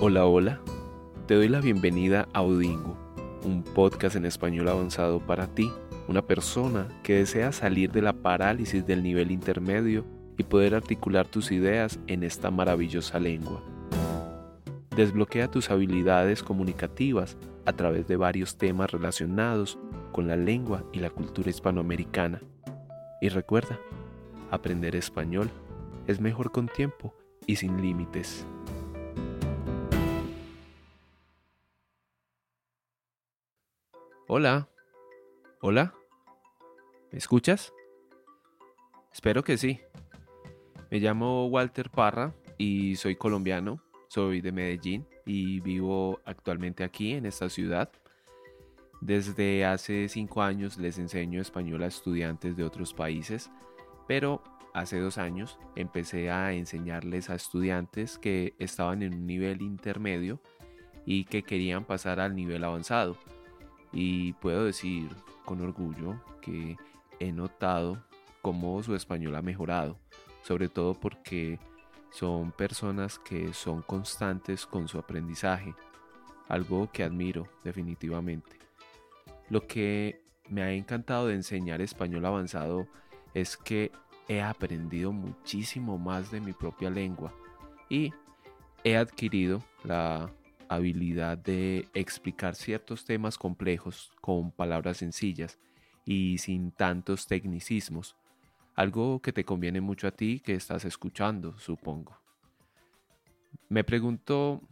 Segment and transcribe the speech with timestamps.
[0.00, 0.60] Hola, hola.
[1.26, 2.96] Te doy la bienvenida a Odingo,
[3.42, 5.72] un podcast en español avanzado para ti,
[6.06, 10.04] una persona que desea salir de la parálisis del nivel intermedio
[10.36, 13.60] y poder articular tus ideas en esta maravillosa lengua.
[14.94, 17.36] Desbloquea tus habilidades comunicativas
[17.66, 19.80] a través de varios temas relacionados
[20.12, 22.40] con la lengua y la cultura hispanoamericana.
[23.20, 23.80] Y recuerda,
[24.52, 25.50] aprender español
[26.06, 28.46] es mejor con tiempo y sin límites.
[34.30, 34.68] Hola.
[35.62, 35.94] Hola.
[37.10, 37.72] ¿Me escuchas?
[39.10, 39.80] Espero que sí.
[40.90, 43.82] Me llamo Walter Parra y soy colombiano.
[44.08, 47.90] Soy de Medellín y vivo actualmente aquí en esta ciudad.
[49.00, 53.50] Desde hace cinco años les enseño español a estudiantes de otros países,
[54.06, 54.42] pero
[54.74, 60.38] hace dos años empecé a enseñarles a estudiantes que estaban en un nivel intermedio
[61.06, 63.16] y que querían pasar al nivel avanzado
[63.92, 65.08] y puedo decir
[65.44, 66.76] con orgullo que
[67.20, 68.02] he notado
[68.42, 69.98] cómo su español ha mejorado,
[70.42, 71.58] sobre todo porque
[72.10, 75.74] son personas que son constantes con su aprendizaje,
[76.48, 78.58] algo que admiro definitivamente.
[79.48, 82.86] Lo que me ha encantado de enseñar español avanzado
[83.34, 83.92] es que
[84.28, 87.32] he aprendido muchísimo más de mi propia lengua
[87.88, 88.12] y
[88.84, 90.30] he adquirido la
[90.68, 95.58] habilidad de explicar ciertos temas complejos con palabras sencillas
[96.04, 98.16] y sin tantos tecnicismos,
[98.74, 102.20] algo que te conviene mucho a ti que estás escuchando, supongo.
[103.68, 104.62] Me pregunto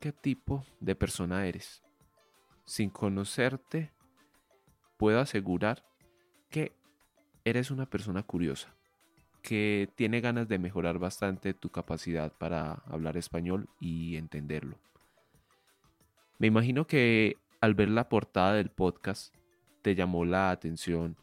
[0.00, 1.82] qué tipo de persona eres.
[2.64, 3.92] Sin conocerte,
[4.96, 5.84] puedo asegurar
[6.50, 6.72] que
[7.44, 8.74] eres una persona curiosa,
[9.42, 14.78] que tiene ganas de mejorar bastante tu capacidad para hablar español y entenderlo.
[16.42, 19.32] Me imagino que al ver la portada del podcast
[19.80, 21.16] te llamó la atención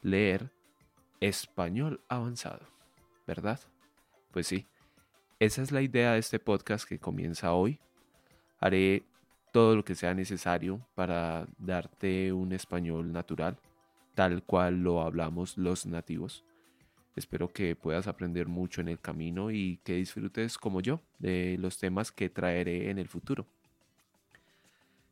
[0.00, 0.50] leer
[1.20, 2.66] español avanzado,
[3.26, 3.60] ¿verdad?
[4.30, 4.66] Pues sí,
[5.40, 7.80] esa es la idea de este podcast que comienza hoy.
[8.60, 9.02] Haré
[9.52, 13.58] todo lo que sea necesario para darte un español natural,
[14.14, 16.46] tal cual lo hablamos los nativos.
[17.14, 21.76] Espero que puedas aprender mucho en el camino y que disfrutes como yo de los
[21.76, 23.46] temas que traeré en el futuro.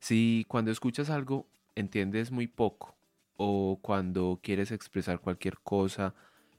[0.01, 2.97] Si cuando escuchas algo entiendes muy poco
[3.37, 6.15] o cuando quieres expresar cualquier cosa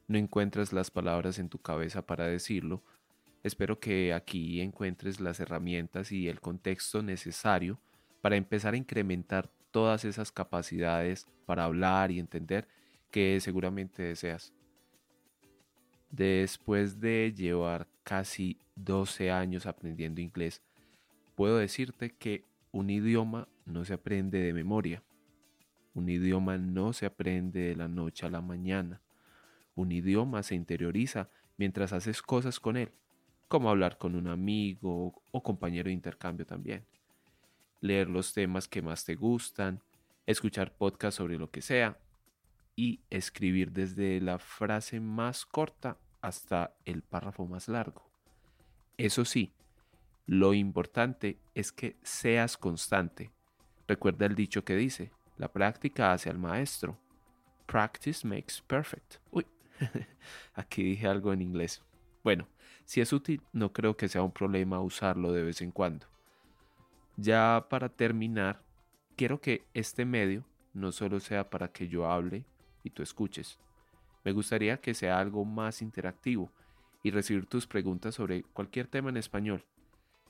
[0.08, 2.84] no encuentras las palabras en tu cabeza para decirlo,
[3.44, 7.80] espero que aquí encuentres las herramientas y el contexto necesario
[8.22, 12.68] para empezar a incrementar todas esas capacidades para hablar y entender
[13.10, 14.54] que seguramente deseas.
[16.12, 20.62] Después de llevar casi 12 años aprendiendo inglés,
[21.36, 25.04] puedo decirte que un idioma no se aprende de memoria.
[25.94, 29.02] Un idioma no se aprende de la noche a la mañana.
[29.76, 32.92] Un idioma se interioriza mientras haces cosas con él,
[33.48, 36.86] como hablar con un amigo o compañero de intercambio también.
[37.82, 39.82] Leer los temas que más te gustan,
[40.26, 41.98] escuchar podcasts sobre lo que sea
[42.76, 48.10] y escribir desde la frase más corta hasta el párrafo más largo.
[48.98, 49.54] Eso sí,
[50.32, 53.34] lo importante es que seas constante.
[53.86, 56.98] Recuerda el dicho que dice, la práctica hace al maestro.
[57.66, 59.16] Practice makes perfect.
[59.30, 59.46] Uy,
[60.54, 61.84] aquí dije algo en inglés.
[62.24, 62.48] Bueno,
[62.86, 66.08] si es útil, no creo que sea un problema usarlo de vez en cuando.
[67.18, 68.64] Ya para terminar,
[69.18, 72.46] quiero que este medio no solo sea para que yo hable
[72.86, 73.60] y tú escuches.
[74.24, 76.54] Me gustaría que sea algo más interactivo
[77.04, 79.66] y recibir tus preguntas sobre cualquier tema en español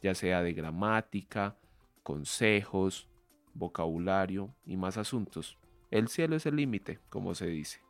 [0.01, 1.57] ya sea de gramática,
[2.03, 3.07] consejos,
[3.53, 5.57] vocabulario y más asuntos.
[5.89, 7.81] El cielo es el límite, como se dice.